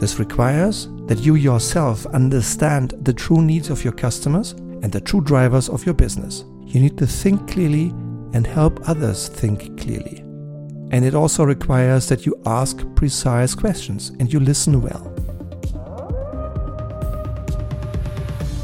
[0.00, 5.20] This requires that you yourself understand the true needs of your customers and the true
[5.20, 6.42] drivers of your business.
[6.64, 7.90] You need to think clearly
[8.32, 10.20] and help others think clearly.
[10.90, 15.04] And it also requires that you ask precise questions and you listen well.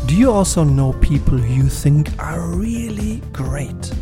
[0.06, 3.92] Do you also know people who you think are really great?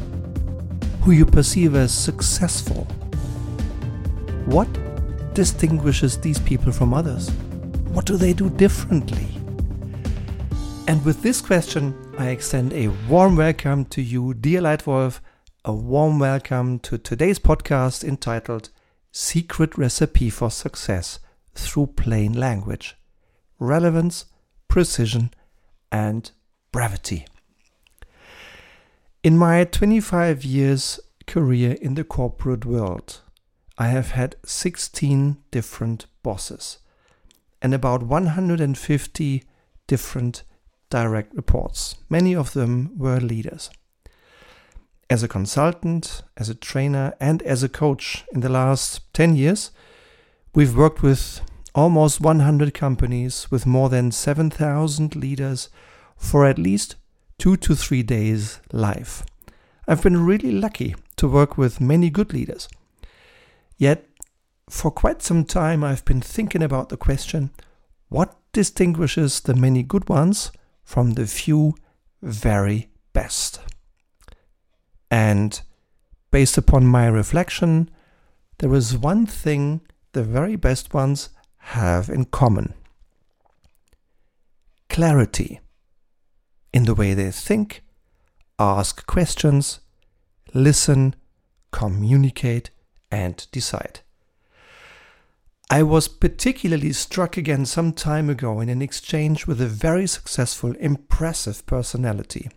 [1.03, 2.85] Who you perceive as successful?
[4.47, 4.69] What
[5.35, 7.29] distinguishes these people from others?
[7.93, 9.27] What do they do differently?
[10.87, 15.21] And with this question, I extend a warm welcome to you, dear Leitwolf,
[15.65, 18.71] a warm welcome to today's podcast entitled
[19.11, 21.19] Secret Recipe for Success
[21.55, 22.97] Through Plain Language
[23.59, 24.27] Relevance,
[24.69, 25.33] Precision,
[25.91, 26.31] and
[26.71, 27.27] Brevity.
[29.25, 33.21] In my 25 years career in the corporate world,
[33.77, 36.79] I have had 16 different bosses
[37.61, 39.43] and about 150
[39.87, 40.43] different
[40.91, 41.97] direct reports.
[42.09, 43.71] Many of them were leaders.
[45.11, 49.71] As a consultant, as a trainer, and as a coach in the last 10 years,
[50.55, 51.41] we've worked with
[51.75, 55.69] almost 100 companies with more than 7,000 leaders
[56.17, 56.95] for at least
[57.39, 59.25] two to three days live.
[59.89, 62.69] I've been really lucky to work with many good leaders.
[63.77, 64.09] Yet,
[64.69, 67.51] for quite some time, I've been thinking about the question
[68.09, 70.53] what distinguishes the many good ones
[70.85, 71.75] from the few
[72.23, 73.61] very best?
[75.11, 75.61] And
[76.31, 77.91] based upon my reflection,
[78.59, 79.81] there is one thing
[80.13, 82.75] the very best ones have in common
[84.95, 85.59] clarity
[86.73, 87.83] in the way they think,
[88.61, 89.81] ask questions,
[90.53, 91.17] listen,
[91.73, 92.71] communicate,
[93.15, 94.01] and decide.
[95.71, 100.73] I was particularly struck again some time ago in an exchange with a very successful,
[100.77, 102.51] impressive personality,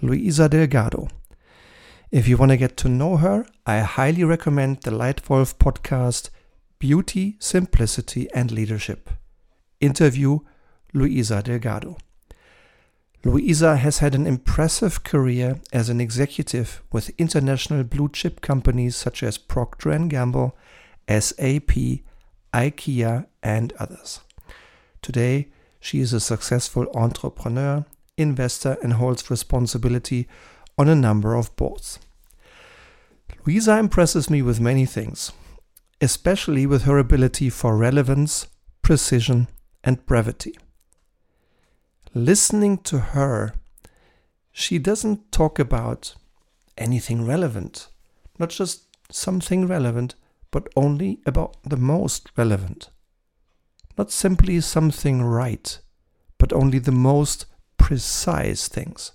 [0.00, 1.08] Luisa Delgado.
[2.10, 6.30] If you want to get to know her, I highly recommend the Leitwolf podcast
[6.78, 9.08] Beauty, Simplicity, and Leadership.
[9.80, 10.40] Interview
[10.92, 11.96] Luisa Delgado.
[13.24, 19.22] Luisa has had an impressive career as an executive with international blue chip companies such
[19.22, 20.56] as Procter & Gamble,
[21.08, 22.00] SAP,
[22.52, 24.20] IKEA and others.
[25.02, 27.84] Today, she is a successful entrepreneur,
[28.16, 30.26] investor and holds responsibility
[30.76, 32.00] on a number of boards.
[33.46, 35.30] Luisa impresses me with many things,
[36.00, 38.48] especially with her ability for relevance,
[38.82, 39.46] precision
[39.84, 40.56] and brevity
[42.14, 43.54] listening to her,
[44.50, 46.14] she doesn't talk about
[46.76, 47.88] anything relevant,
[48.38, 50.14] not just something relevant,
[50.50, 52.90] but only about the most relevant.
[53.96, 55.78] Not simply something right,
[56.38, 57.46] but only the most
[57.78, 59.12] precise things.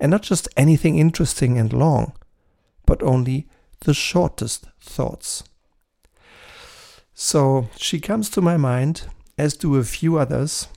[0.00, 2.12] And not just anything interesting and long,
[2.86, 3.48] but only
[3.80, 5.44] the shortest thoughts.
[7.14, 9.06] So she comes to my mind,
[9.38, 10.68] as do a few others,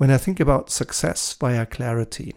[0.00, 2.34] when I think about success via clarity.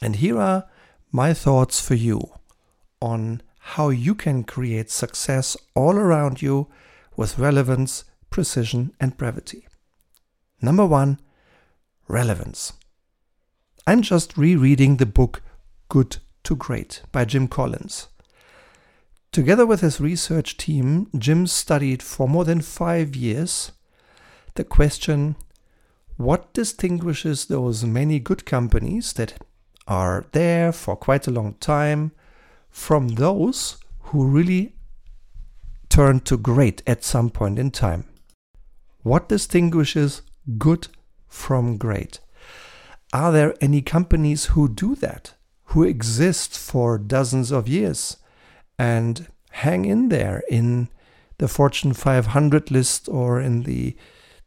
[0.00, 0.64] And here are
[1.12, 2.32] my thoughts for you
[2.98, 3.42] on
[3.74, 6.68] how you can create success all around you
[7.14, 9.66] with relevance, precision, and brevity.
[10.62, 11.20] Number one,
[12.08, 12.72] relevance.
[13.86, 15.42] I'm just rereading the book
[15.90, 18.08] Good to Great by Jim Collins.
[19.30, 23.72] Together with his research team, Jim studied for more than five years
[24.54, 25.36] the question
[26.20, 29.42] what distinguishes those many good companies that
[29.88, 32.12] are there for quite a long time
[32.68, 34.74] from those who really
[35.88, 38.04] turn to great at some point in time?
[39.02, 40.20] What distinguishes
[40.58, 40.88] good
[41.26, 42.20] from great?
[43.14, 45.32] Are there any companies who do that,
[45.72, 48.18] who exist for dozens of years
[48.78, 50.90] and hang in there in
[51.38, 53.96] the Fortune 500 list or in the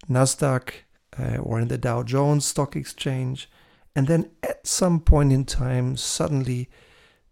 [0.08, 0.70] NASDAQ
[1.18, 3.50] uh, or in the Dow Jones Stock Exchange,
[3.96, 6.70] and then at some point in time suddenly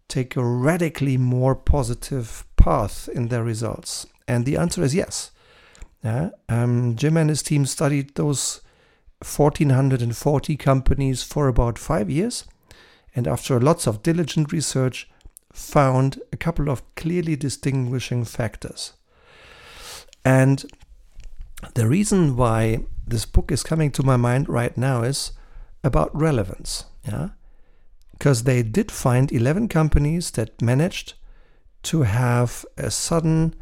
[0.08, 4.06] take a radically more positive path in their results?
[4.28, 5.30] And the answer is yes.
[6.04, 8.60] Yeah, um, Jim and his team studied those
[9.20, 12.44] 1440 companies for about five years,
[13.14, 15.08] and after lots of diligent research,
[15.52, 18.94] found a couple of clearly distinguishing factors.
[20.24, 20.64] And
[21.74, 25.32] the reason why this book is coming to my mind right now is
[25.84, 26.84] about relevance.
[27.06, 27.30] Yeah.
[28.12, 31.14] Because they did find 11 companies that managed
[31.84, 33.54] to have a sudden,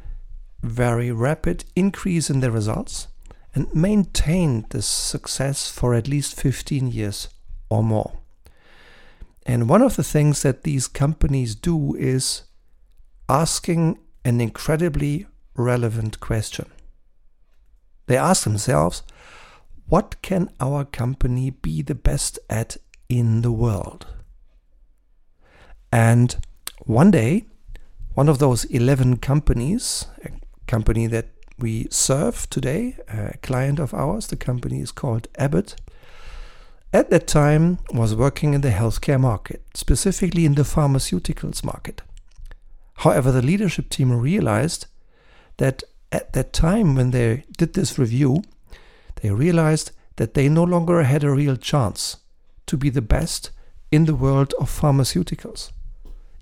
[0.63, 3.09] very rapid increase in their results
[3.55, 7.29] and maintained this success for at least 15 years
[7.69, 8.13] or more.
[9.47, 12.43] And one of the things that these companies do is
[13.29, 16.67] asking an incredibly relevant question.
[18.11, 19.05] They ask themselves,
[19.87, 22.77] what can our company be the best at
[23.09, 24.09] in the world?
[25.93, 26.37] And
[26.87, 27.45] one day,
[28.15, 30.31] one of those 11 companies, a
[30.67, 35.77] company that we serve today, a client of ours, the company is called Abbott,
[36.93, 42.03] at that time was working in the healthcare market, specifically in the pharmaceuticals market.
[42.95, 44.87] However, the leadership team realized
[45.59, 48.43] that at that time when they did this review,
[49.23, 52.19] they realized that they no longer had a real chance
[52.67, 53.51] to be the best
[53.91, 55.73] in the world of pharmaceuticals,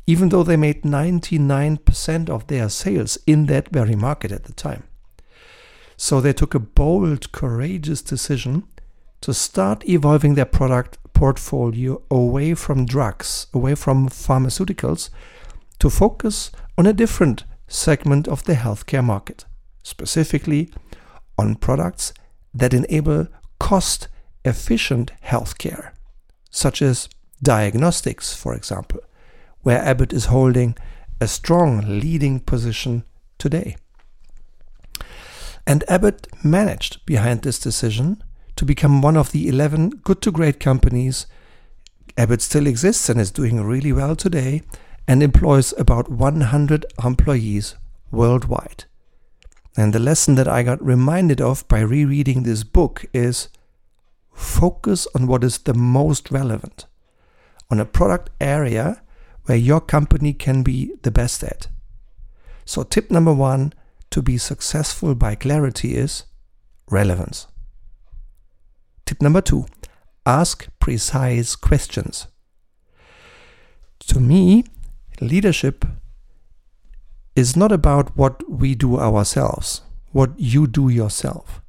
[0.06, 4.85] even though they made 99% of their sales in that very market at the time.
[5.97, 8.65] So they took a bold, courageous decision
[9.20, 15.11] to start evolving their product portfolio away from drugs, away from pharmaceuticals,
[15.81, 19.44] to focus on a different segment of the healthcare market,
[19.82, 20.70] specifically
[21.36, 22.12] on products
[22.54, 23.28] that enable
[23.60, 24.08] cost
[24.44, 25.92] efficient healthcare,
[26.50, 27.08] such as
[27.42, 29.00] diagnostics, for example,
[29.62, 30.76] where Abbott is holding
[31.20, 33.04] a strong leading position
[33.38, 33.76] today.
[35.66, 38.22] And Abbott managed behind this decision
[38.56, 41.26] to become one of the 11 good to great companies.
[42.16, 44.62] Abbott still exists and is doing really well today
[45.06, 47.76] and employs about 100 employees
[48.10, 48.84] worldwide.
[49.78, 53.48] And the lesson that I got reminded of by rereading this book is
[54.32, 56.86] focus on what is the most relevant,
[57.70, 59.00] on a product area
[59.44, 61.69] where your company can be the best at.
[62.64, 63.72] So, tip number one
[64.10, 66.24] to be successful by clarity is
[66.90, 67.46] relevance.
[69.06, 69.66] Tip number two
[70.26, 72.26] ask precise questions.
[74.08, 74.64] To me,
[75.20, 75.84] leadership
[77.38, 81.62] is not about what we do ourselves, what you do yourself.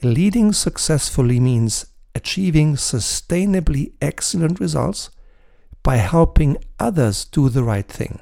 [0.00, 5.10] Leading successfully means achieving sustainably excellent results
[5.82, 8.20] by helping others do the right thing.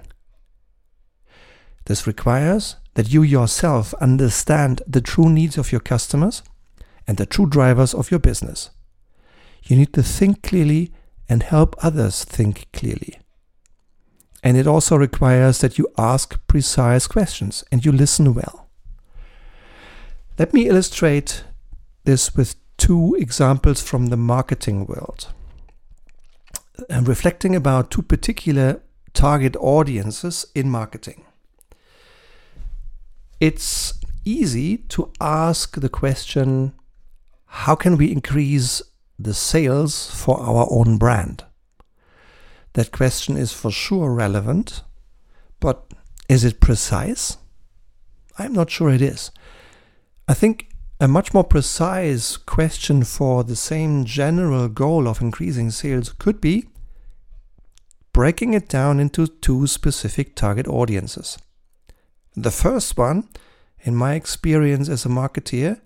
[1.84, 6.42] This requires that you yourself understand the true needs of your customers
[7.06, 8.70] and the true drivers of your business.
[9.64, 10.94] You need to think clearly
[11.28, 13.18] and help others think clearly.
[14.44, 18.68] And it also requires that you ask precise questions and you listen well.
[20.38, 21.44] Let me illustrate
[22.04, 25.32] this with two examples from the marketing world.
[26.90, 28.82] I'm reflecting about two particular
[29.14, 31.24] target audiences in marketing.
[33.40, 33.94] It's
[34.26, 36.74] easy to ask the question
[37.46, 38.82] how can we increase
[39.18, 41.44] the sales for our own brand?
[42.74, 44.82] That question is for sure relevant,
[45.60, 45.92] but
[46.28, 47.38] is it precise?
[48.36, 49.30] I'm not sure it is.
[50.26, 50.68] I think
[51.00, 56.66] a much more precise question for the same general goal of increasing sales could be
[58.12, 61.38] breaking it down into two specific target audiences.
[62.36, 63.28] The first one,
[63.82, 65.80] in my experience as a marketeer,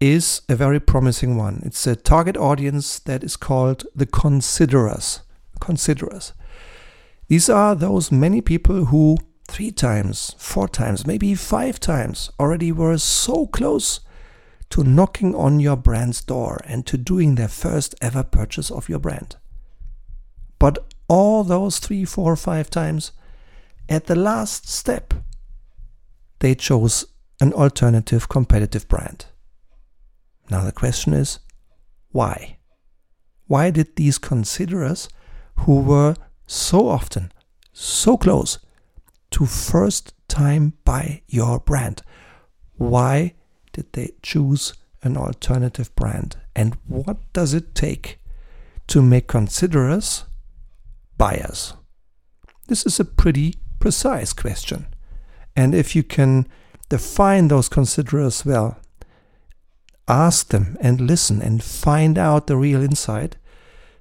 [0.00, 1.62] is a very promising one.
[1.64, 5.20] It's a target audience that is called the considerers
[5.62, 6.32] considerers.
[7.28, 9.16] These are those many people who
[9.48, 14.00] three times, four times, maybe five times already were so close
[14.70, 18.98] to knocking on your brand's door and to doing their first ever purchase of your
[18.98, 19.36] brand.
[20.58, 20.78] But
[21.08, 23.12] all those three, four, five times,
[23.88, 25.14] at the last step,
[26.38, 27.06] they chose
[27.40, 29.26] an alternative competitive brand.
[30.50, 31.38] Now the question is,
[32.10, 32.58] why?
[33.46, 35.08] Why did these considerers
[35.56, 36.16] who were
[36.46, 37.32] so often
[37.72, 38.58] so close
[39.30, 42.02] to first time buy your brand.
[42.76, 43.34] Why
[43.72, 46.36] did they choose an alternative brand?
[46.54, 48.18] And what does it take
[48.88, 50.24] to make considerers
[51.16, 51.74] buyers?
[52.68, 54.86] This is a pretty precise question.
[55.56, 56.46] And if you can
[56.88, 58.78] define those considerers well,
[60.08, 63.36] ask them and listen and find out the real insight,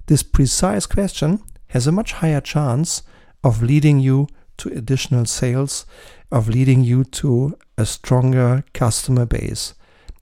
[0.07, 3.03] this precise question has a much higher chance
[3.43, 4.27] of leading you
[4.57, 5.85] to additional sales,
[6.31, 9.73] of leading you to a stronger customer base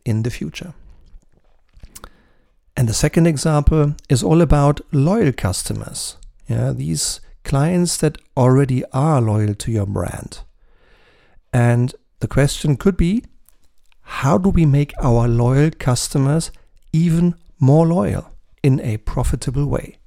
[0.05, 0.73] in the future.
[2.77, 6.17] And the second example is all about loyal customers.
[6.47, 10.39] Yeah, these clients that already are loyal to your brand.
[11.51, 13.25] And the question could be
[14.01, 16.51] how do we make our loyal customers
[16.93, 18.31] even more loyal
[18.63, 19.97] in a profitable way?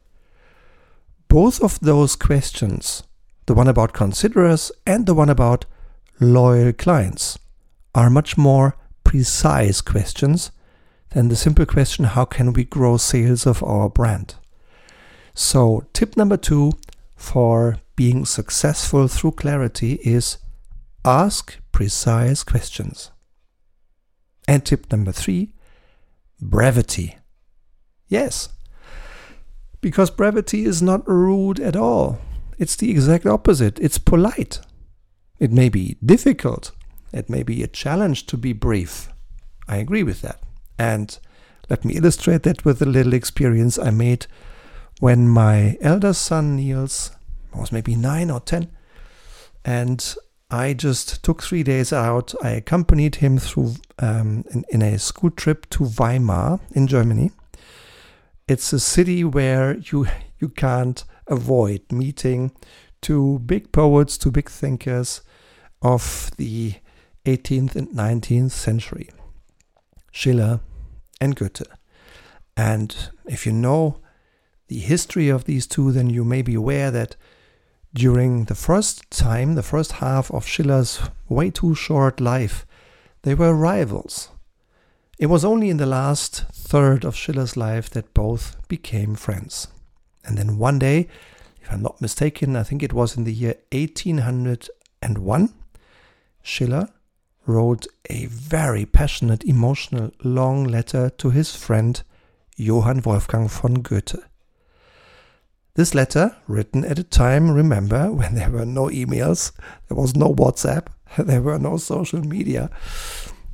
[1.29, 3.05] Both of those questions,
[3.47, 5.65] the one about considerers and the one about
[6.21, 7.39] loyal clients,
[7.95, 10.51] are much more precise questions
[11.11, 14.35] than the simple question how can we grow sales of our brand?
[15.35, 16.73] So, tip number two
[17.17, 20.39] for being successful through clarity is
[21.05, 23.11] ask precise questions.
[24.49, 25.53] And tip number three
[26.41, 27.17] brevity.
[28.13, 28.51] Yes,
[29.81, 32.19] because brevity is not rude at all.
[32.59, 33.79] It's the exact opposite.
[33.81, 34.61] It's polite.
[35.39, 36.73] It may be difficult.
[37.11, 39.09] It may be a challenge to be brief.
[39.67, 40.43] I agree with that.
[40.79, 41.19] And
[41.71, 44.27] let me illustrate that with a little experience I made
[45.01, 47.13] when my elder son Niels
[47.55, 48.71] was maybe nine or ten.
[49.65, 50.15] And
[50.51, 52.35] I just took three days out.
[52.43, 57.31] I accompanied him through um, in, in a school trip to Weimar in Germany.
[58.49, 60.07] It's a city where you
[60.39, 62.51] you can't avoid meeting
[63.01, 65.23] two big poets, two big thinkers
[65.81, 66.75] of the
[67.25, 69.09] 18th and 19th century,
[70.11, 70.61] Schiller
[71.21, 71.63] and Goethe.
[72.57, 74.01] And if you know
[74.67, 77.15] the history of these two, then you may be aware that
[77.95, 82.67] during the first time, the first half of Schiller's way too short life,
[83.23, 84.32] they were rivals.
[85.23, 89.69] It was only in the last third of Schiller's life that both became friends.
[90.25, 91.07] And then one day,
[91.61, 95.55] if I'm not mistaken, I think it was in the year 1801,
[96.43, 96.89] Schiller
[97.47, 102.03] wrote a very passionate, emotional, long letter to his friend
[102.57, 104.25] Johann Wolfgang von Goethe.
[105.75, 109.53] This letter, written at a time, remember, when there were no emails,
[109.87, 112.71] there was no WhatsApp, there were no social media,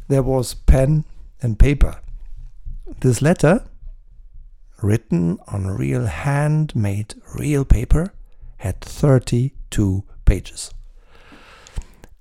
[0.09, 1.05] there was pen
[1.41, 2.01] and paper.
[3.01, 3.65] This letter,
[4.83, 8.13] written on real handmade real paper,
[8.59, 10.73] had 32 pages.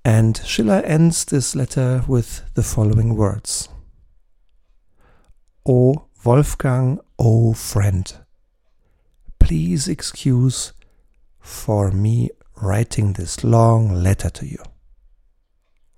[0.05, 3.69] And Schiller ends this letter with the following words
[5.65, 8.13] O Wolfgang, O friend
[9.47, 10.73] please excuse
[11.39, 12.29] for me
[12.61, 14.61] writing this long letter to you.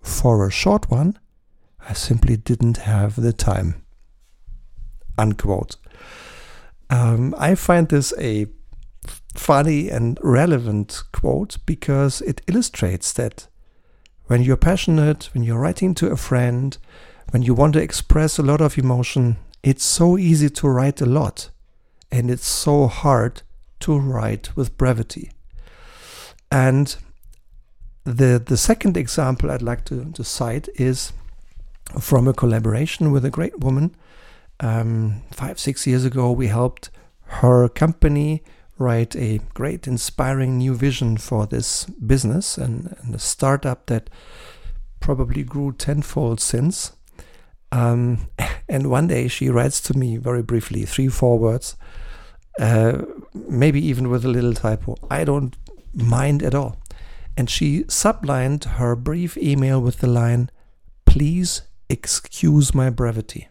[0.04, 1.18] For a short one,
[1.88, 3.84] I simply didn't have the time.
[5.18, 5.76] Unquote.
[6.90, 8.48] Um, I find this a
[9.36, 13.48] funny and relevant quote because it illustrates that
[14.26, 16.78] when you're passionate, when you're writing to a friend,
[17.32, 21.06] when you want to express a lot of emotion, it's so easy to write a
[21.06, 21.50] lot
[22.12, 23.42] and it's so hard
[23.82, 25.32] to write with brevity.
[26.52, 26.96] And
[28.04, 31.14] the the second example I'd like to, to cite is
[32.00, 33.96] from a collaboration with a great woman.
[34.60, 36.90] Um, five six years ago, we helped
[37.24, 38.44] her company
[38.78, 44.10] write a great, inspiring new vision for this business and, and a startup that
[45.00, 46.94] probably grew tenfold since.
[47.72, 48.28] Um,
[48.70, 51.76] and one day she writes to me very briefly, three, four words,
[52.60, 53.04] uh,
[53.34, 54.96] maybe even with a little typo.
[55.10, 55.56] I don't
[55.94, 56.78] mind at all.
[57.38, 60.50] And she sublined her brief email with the line,
[61.06, 63.48] Please excuse my brevity.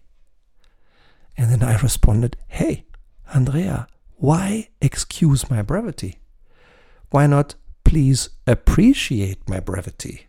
[1.37, 2.85] And then I responded, Hey,
[3.35, 6.21] Andrea, why excuse my brevity?
[7.11, 7.55] Why not
[7.85, 10.27] please appreciate my brevity?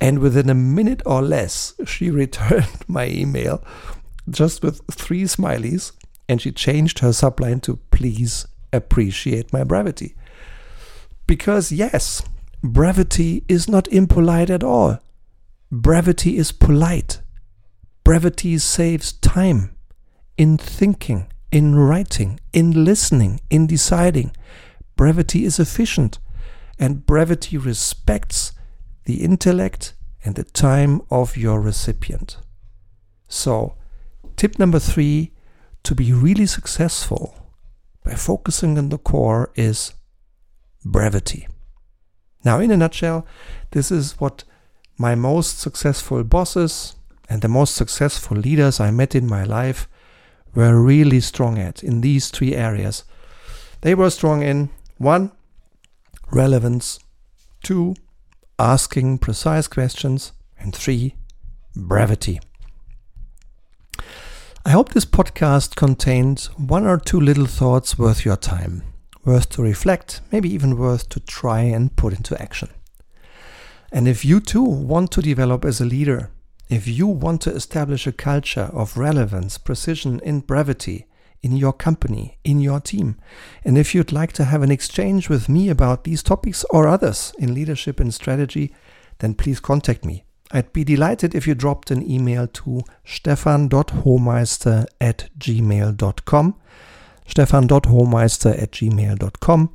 [0.00, 3.64] And within a minute or less, she returned my email
[4.28, 5.92] just with three smileys
[6.28, 10.14] and she changed her subline to please appreciate my brevity.
[11.26, 12.22] Because, yes,
[12.62, 14.98] brevity is not impolite at all.
[15.76, 17.20] Brevity is polite.
[18.04, 19.74] Brevity saves time
[20.36, 24.30] in thinking, in writing, in listening, in deciding.
[24.94, 26.20] Brevity is efficient,
[26.78, 28.52] and brevity respects
[29.06, 32.36] the intellect and the time of your recipient.
[33.26, 33.74] So,
[34.36, 35.32] tip number three
[35.82, 37.50] to be really successful
[38.04, 39.92] by focusing on the core is
[40.84, 41.48] brevity.
[42.44, 43.26] Now, in a nutshell,
[43.72, 44.44] this is what
[44.96, 46.94] my most successful bosses
[47.28, 49.88] and the most successful leaders I met in my life
[50.54, 53.04] were really strong at in these three areas.
[53.80, 55.32] They were strong in one,
[56.30, 56.98] relevance,
[57.62, 57.96] two,
[58.58, 61.16] asking precise questions, and three,
[61.74, 62.40] brevity.
[64.64, 68.82] I hope this podcast contained one or two little thoughts worth your time,
[69.24, 72.70] worth to reflect, maybe even worth to try and put into action.
[73.94, 76.30] And if you too want to develop as a leader,
[76.68, 81.06] If you want to establish a culture of relevance, precision, and brevity
[81.42, 83.16] in your company, in your team,
[83.64, 87.34] and if you'd like to have an exchange with me about these topics or others
[87.38, 88.74] in leadership and strategy,
[89.18, 90.24] then please contact me.
[90.50, 96.54] I'd be delighted if you dropped an email to stefan.homeister at gmail.com,
[97.26, 99.74] stefan.homeister at gmail.com,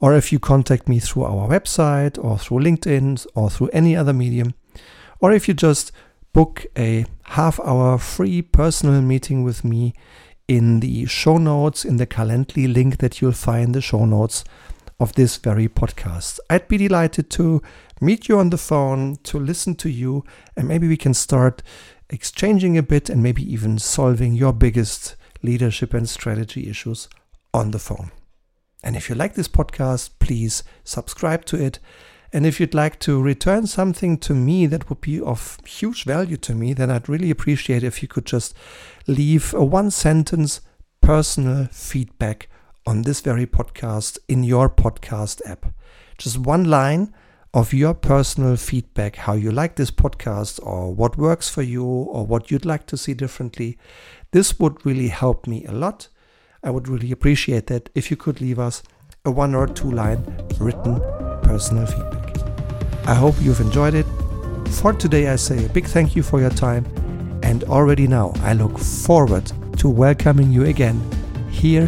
[0.00, 4.12] or if you contact me through our website or through LinkedIn or through any other
[4.12, 4.54] medium,
[5.20, 5.92] or if you just
[6.32, 9.94] book a half hour free personal meeting with me
[10.46, 14.44] in the show notes, in the Calendly link that you'll find in the show notes
[15.00, 16.38] of this very podcast.
[16.50, 17.62] I'd be delighted to
[18.00, 20.24] meet you on the phone, to listen to you,
[20.56, 21.62] and maybe we can start
[22.10, 27.08] exchanging a bit and maybe even solving your biggest leadership and strategy issues
[27.52, 28.10] on the phone.
[28.84, 31.78] And if you like this podcast, please subscribe to it.
[32.34, 36.36] And if you'd like to return something to me that would be of huge value
[36.36, 38.54] to me, then I'd really appreciate if you could just
[39.06, 40.60] leave a one sentence
[41.00, 42.48] personal feedback
[42.86, 45.72] on this very podcast in your podcast app.
[46.18, 47.14] Just one line
[47.54, 52.26] of your personal feedback, how you like this podcast, or what works for you, or
[52.26, 53.78] what you'd like to see differently.
[54.32, 56.08] This would really help me a lot.
[56.64, 58.82] I would really appreciate that if you could leave us
[59.26, 60.24] a one or two line
[60.58, 60.98] written
[61.42, 62.38] personal feedback.
[63.06, 64.06] I hope you've enjoyed it.
[64.80, 66.86] For today, I say a big thank you for your time,
[67.42, 70.98] and already now I look forward to welcoming you again
[71.50, 71.84] here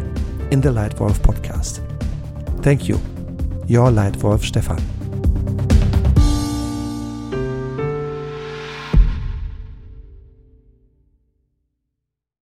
[0.51, 1.81] in the Leitwolf podcast.
[2.63, 3.01] Thank you,
[3.67, 4.96] your Leitwolf Stefan.